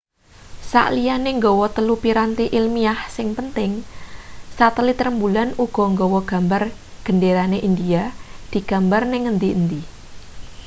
sakliyane 0.71 1.31
gawa 1.45 1.67
telu 1.75 1.95
piranti 2.03 2.45
ilmiah 2.59 2.99
sing 3.15 3.27
penting 3.37 3.71
satelit 4.57 4.97
rembulan 5.05 5.49
uga 5.65 5.85
gawa 6.01 6.21
gambar 6.31 6.63
genderane 7.05 7.57
india 7.69 8.03
digambar 8.53 9.01
ning 9.11 9.21
ngendi-endi 9.25 9.81